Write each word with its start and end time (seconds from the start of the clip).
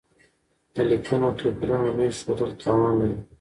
د 0.73 0.75
ليکنيو 0.89 1.37
توپيرونو 1.39 1.89
لوی 1.97 2.09
ښودل 2.19 2.49
تاوان 2.61 2.93
لري. 2.99 3.17